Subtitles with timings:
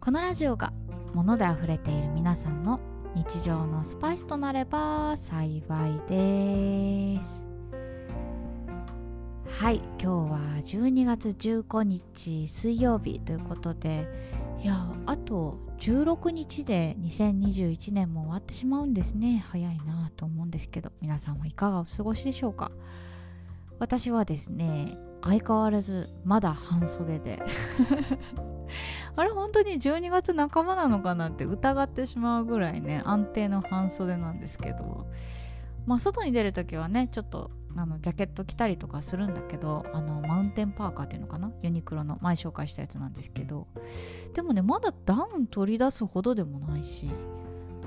[0.00, 0.72] このラジオが
[1.12, 2.80] 物であふれている皆さんの
[3.14, 5.62] 日常のスパイスとなれば幸い
[6.08, 7.44] です。
[9.60, 14.06] はい今日は12月15日水曜日ということで
[14.62, 19.44] いやあと16日で2021年も終わってしまうんですね。
[19.50, 22.70] 早いなと思うんですけど皆さんはいかがお過ごしでしょうか？
[23.80, 27.42] 私はですね相変わらずまだ半袖で。
[29.16, 35.06] あれ本当に12月半ばなのかなって疑ってしまうぐらいね安定の半袖なんですけど。
[35.88, 41.50] まあ外に出る時はねちょっとあのジャケット着たりとかするんだけどあのマウンテンパーカーっていうのかな？
[41.62, 43.66] ユニクロの前紹介したやつなんですけど。
[44.34, 47.10] でもねまだダウン取り出すほどでもないし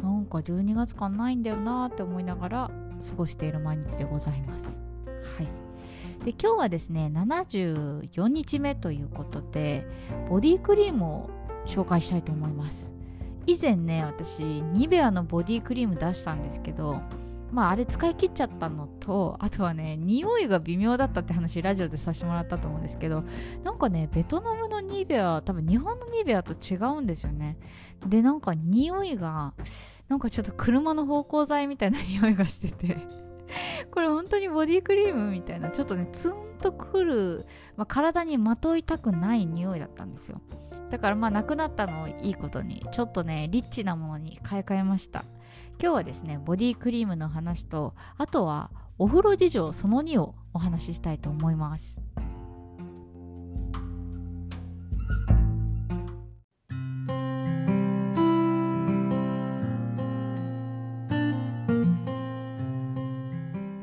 [0.02, 2.72] なんか12月感ないんだよなーって思いながら
[3.08, 4.80] 過ごしている毎日でございます。
[5.38, 5.61] はい。
[6.24, 9.88] で今日はですね74日目ということで
[10.30, 11.30] ボディクリームを
[11.66, 12.92] 紹介したいと思います。
[13.48, 17.02] 以前ね私ニベアのボディクリーム出したんですけど
[17.52, 23.24] まああれ使い切っちゃったのとあとはね匂いが微妙だったって話ラジオでさせてもらったと思うんですけど
[23.64, 27.58] なんかねベトナムのニベア多分日本のニベアと違うんですよね。
[28.06, 29.54] でなんか匂いが
[30.08, 33.31] なんかちょっと車の芳香剤みたいな匂いがしてて。
[33.92, 40.42] これ本当にボディクリームみたいなちょっとねツンとくる、まあ、体にまといたくない匂いだったんですよ。
[40.90, 45.24] だからまあなくなったのをいいことにちょっとねリッチなものに買い替えました。
[45.82, 48.70] 今日はですねボディクリームの話とあとは
[49.00, 51.98] お風呂事情その2をお話ししたいと思います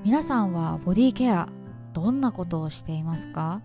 [0.08, 1.50] 皆さんはボディケア
[1.92, 3.60] どんなことをしていますか？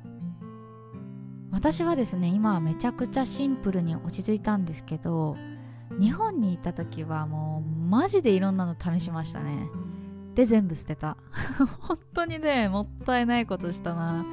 [1.51, 5.37] 私はですね今はめちゃくちゃシンプルに落ち着いたんですけど
[6.01, 9.69] 日本に行った時はもうマジでいろんなの試しましたね。
[10.35, 11.15] で全部捨てた。
[11.79, 14.25] 本当にねもったいないことしたな。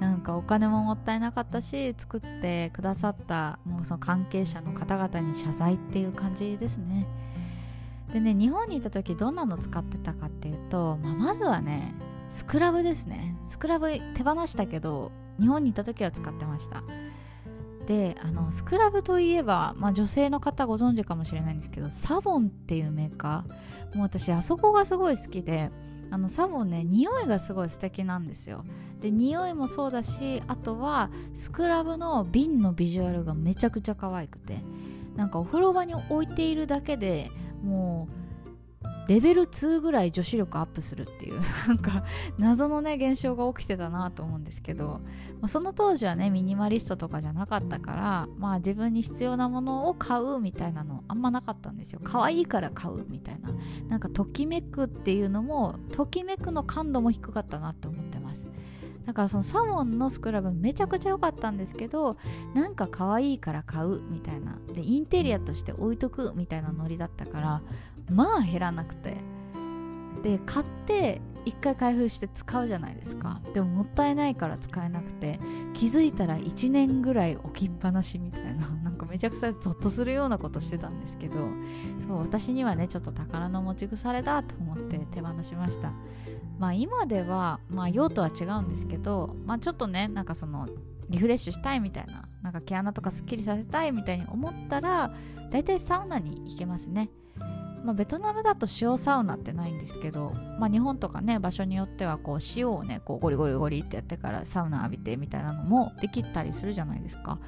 [0.00, 7.06] なんかお金ももったいなかったし作ってくださったもうその関係者の方々に謝罪っていう感じですね。
[8.14, 11.96] でね日本にいた時どんなの使ってたかっていうと、まあ、まずはね
[12.30, 13.36] スクラブですね。
[13.48, 15.10] スクラブ手放したけど
[15.40, 16.84] 日本にいた時は使ってました。
[17.88, 23.96] であのスクラブといえば、まあ、女性の方ご存知かもしれないんですけどサボンっていうメーカー。
[23.96, 25.70] もう私あそこがすごい好きで
[26.10, 28.64] あのサボンね匂いがすごい素敵なんですよ。
[29.00, 34.62] で匂いもそうだしあとはスクラブの瓶のビジュアルがめちゃくちゃ可愛くて
[35.16, 37.30] なんかお風呂場に置いているだけで
[37.64, 38.24] もう
[39.06, 42.04] レベル2ぐらい女子力アップするっていう なんか
[42.38, 45.00] 謎のね現象が起きてたなと思うんですけど、
[45.40, 52.00] まあ、その当時はねミニマリストとかじゃなかったからまあ自分に必要なものを買うみたいなのあんまなかったんですよ。
[52.02, 53.50] 可愛いから買うみたいな。
[53.88, 58.13] なんかときめくっていうのもときめくの感度も低かったなって思って。
[59.06, 62.16] だからそのサモンのスクラブめちゃくちゃ良かったんですけど
[62.54, 64.58] なんか可愛いから買うみたいな。
[64.74, 67.62] でインテリアとして置いとくみたいなノリだったから
[68.10, 69.16] まあ減らなくて。
[70.22, 73.42] で買って1回開封して使うじゃないですか。
[73.52, 75.38] でももったいないから使えなくて。
[75.74, 78.68] 気づいたら1年ぐらい置きっぱなしみたいな。
[78.82, 81.34] なんかめちゃくちゃゾッとするようなことしてたんですけど。
[82.06, 85.92] そう私にはねちょっと宝の持ち腐れだと思って手放しました。
[86.58, 90.68] まあ今ではまあ用途は違うんですけどまあちょっとねなんかその
[91.10, 95.12] リフレッシュしたいみたいななんか毛穴とかすっきりさせたいみたいに思ったら
[95.50, 97.10] だいたいサウナに行けますね。
[97.84, 107.38] まあ、ベトナムだと塩サウナってないんですけど、まあ、日本とかね場所によってはこう塩をねこうゴリゴリゴリってやってからサウナ浴びてみたいなのもできたりするじゃないですか。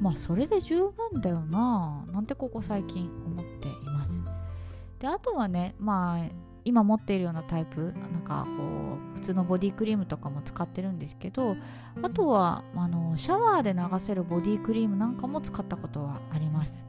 [0.00, 4.22] まあそれで十分だよななんてここ最近思っています。
[5.00, 11.56] であとはねまあ今持っているようなタイプなんかこう普通のボディクリームとかも使ってるんですけど
[12.00, 16.84] あとはあのシャワーで流せるボディクリームなんかも使ったことはあります。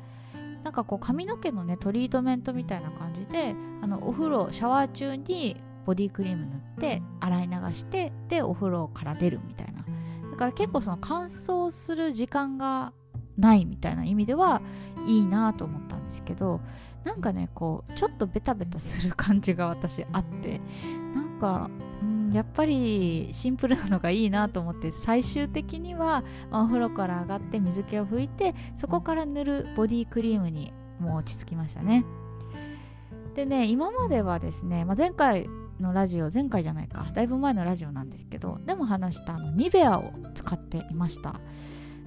[0.64, 5.58] なんかこう髪の毛のねトリートメントみたいな感じであのお風呂シャワー中に
[5.88, 9.84] ボディクリーム塗って洗い流してでお風呂から出るみたいな。
[10.30, 12.94] だから結構その乾燥する時間が
[13.38, 14.62] ないみたいな意味では
[15.08, 16.62] いいなと思ったんですけど
[17.04, 20.62] なんかねこうちょっとベタベタする感じが私あって
[21.16, 21.70] なんか、
[22.32, 32.06] やっぱりシンプルなのがいいなと思って最終的には、お風呂から上がって水気を拭いてそこから塗るボディクリームにもう落ち着きましたね。
[33.34, 35.48] でね今まではですね、まあ、前回
[35.80, 41.40] のラジオ前回じゃないかだいぶ前のラジオなんですけどでも話したあのニベアを使っていました。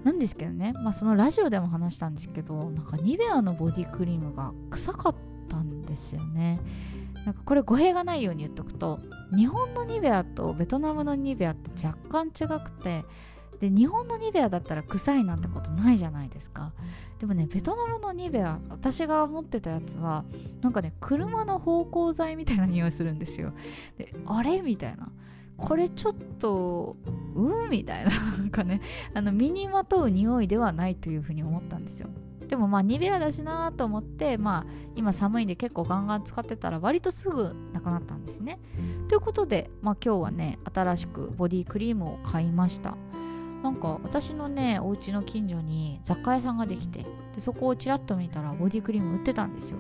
[0.05, 5.15] なんですけどね、まあ、そのラジオでも話したんですけどなんかニベアのボディクリームが臭かっ
[5.49, 6.61] たんですよね。
[7.25, 9.01] なんかこれ語弊がないように言っとくと
[9.35, 13.05] 日本のニベアとベトナムのニベアって若干違くて
[13.61, 16.75] で日本のニベアだったら臭いなんてことないじゃないですか。
[17.19, 20.27] でもねベトナムのニベア私が持ってたやつは
[20.61, 23.53] なんかね車の芳香剤みたいな匂いするんですよ。
[23.97, 24.61] であれ？
[24.61, 25.11] みたいな。
[25.57, 26.97] これちょっと
[27.35, 28.81] うんみたいななんかね
[29.15, 32.09] あの身にまとう匂いではないというふうに思ったんですよ。
[32.49, 34.67] でもまあニベアだしなと思ってまあ
[34.97, 38.61] 今寒いんで結構ガンガン使ってたら割とすぐなくなったんですね。
[39.09, 42.97] ということでまあ今日はね新しくボディクリームを買いました。
[43.63, 49.79] なんか私のねお家の近所に雑貨屋さんができてでそこをちらっと見たらボディクリーム売ってたんですよ。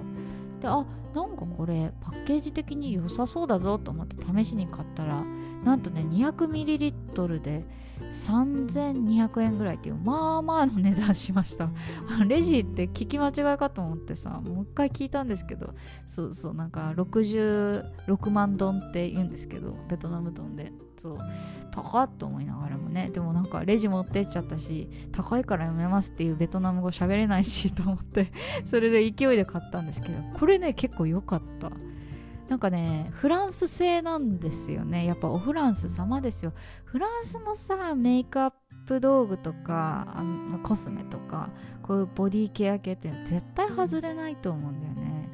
[0.64, 5.22] であなんかこれパッケージ的に良さそうだぞと思って試しに買ったら
[5.62, 7.66] なんとね 200ml で
[8.10, 11.68] 3200円ぐらいっていうまあまあの値段しました。
[12.26, 15.74] レジって聞き間違いかと思ってさもう一回聞いたんですけど
[16.06, 20.72] そうそうなんか66万ドンって言うんですけどベトナムドンで。
[20.96, 21.18] そう
[21.70, 22.73] 高っと思いながら。
[22.94, 23.10] ね。
[23.12, 28.32] でもなんかレジ持ってっちゃったし高いからやめますっていうベトナム語喋れないしと思って
[28.64, 31.70] それで勢いで買ったんですけどこれね結構良かった。
[32.48, 35.06] なんかねフランス製なんですよね。
[35.06, 36.52] やっぱおフランス様ですよ。
[36.84, 38.52] フランスのさメイクアッ
[38.86, 41.50] プ道具とかあのコスメとか
[41.82, 45.30] こういうボディケア系って絶対外れないと思うんだよね。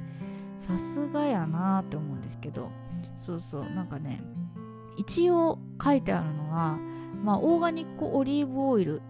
[0.57, 2.71] さすがやなって思うんですけど。
[3.17, 3.65] そうそう。
[3.65, 4.23] なんかね
[4.97, 6.79] 一応書いてあるのは、
[7.23, 9.03] まあ、オーガニックオリーブオイル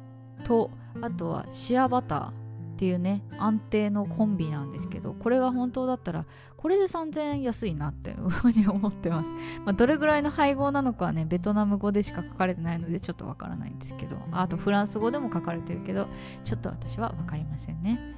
[0.44, 0.70] と
[1.00, 2.32] あとはシアバターっ
[2.80, 6.24] ていうね安定のコンビなんですけどこれが本当だったら
[6.56, 9.28] これで3000円安いなっていう ふうに思ってます、
[9.66, 16.08] まあ、どれぐらいの配合なのかはねベトナム語でしか書かれてないのでちょっとわからないんですけどあとフランス語でも書かれてるけど
[16.42, 18.16] ちょっと私は分かりませんね。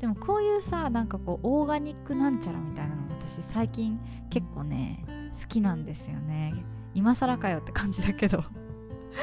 [0.00, 3.98] でもこういうさなんかこうオーガニックなんちゃらみたいなの私最近
[4.30, 5.04] 結構ね
[5.40, 6.54] 好きなんですよね。
[6.94, 8.44] 今更かよって感じだけど。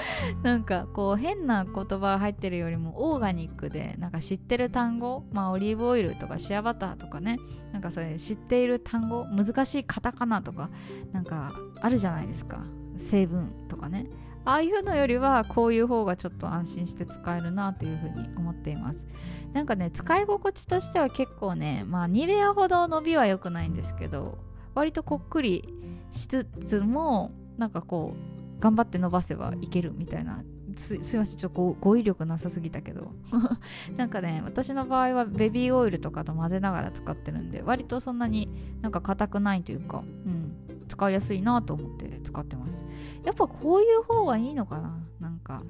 [0.43, 7.39] なんかこう変な言葉入ってるよりもオーガニックでなんか知ってる単語まあオリーブオイルとかシアバターとかね
[7.71, 10.69] なんかそれ知っている単語難しいカタカナとか
[11.11, 12.63] なんかあるじゃないですか。
[12.97, 14.07] 成分とかね。
[14.45, 19.05] ああいうのよりはこういう方がちょっと安心して使えるなというふうに思っています。
[19.53, 24.37] なんかね使い心地としては結構ねまあニベアほど伸びは良くないんですけど
[24.75, 25.63] 割とこっくり
[26.11, 28.32] しつつもなんかこう
[28.63, 30.41] 頑張って伸ばせばいけるみたいな。
[30.77, 33.11] すすいませんちょっと語彙力なさすぎたけど。
[33.97, 38.47] なんかね私の場合はベビーオイルとかと混ぜながら使ってるんで割とそんなに
[38.81, 40.53] なんか硬くないというか、うん、
[40.87, 42.81] 使いやすいなと思って使ってます。
[43.25, 44.97] やっぱこういう方がいいのかな？
[45.19, 45.61] なんか。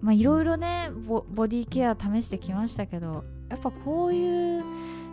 [0.00, 4.64] まあいろいろねボディケア試してきましたけどやっぱこういう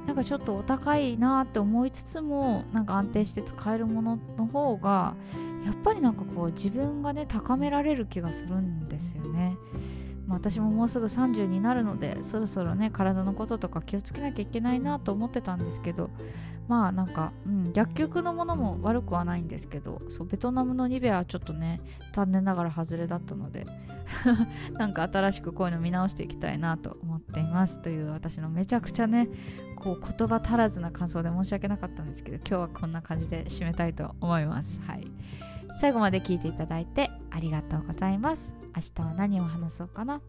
[0.10, 5.14] なんかちょっとお高いなって思いつつもなんか安定して使えるものの方が
[5.64, 9.56] やっぱりなんかこう自分がね高められる気がするんですよね。
[10.30, 16.12] ま、私ももうすぐ30になるのでそろそろね体のこととか気をつけなきゃいけないなと思ってたんですけど
[16.68, 21.82] まあなんか、うん、薬局のものも悪くはないんですけどそうベトナムのニベアはちょっとね
[22.14, 23.66] 残念ながら外れだったので
[24.78, 27.80] なんか新しくこういうの見直していきたいなと思っています。
[27.80, 29.30] という私のめちゃくちゃね
[29.76, 34.80] こう言葉足らずな感想で申し訳なかったんですけど今日はこんな感じで締めたいと思います。
[34.86, 35.08] はい。
[35.80, 38.54] 最後まで聞いていただいてありがとうございます。
[38.76, 40.22] 明日は何を話そうかな？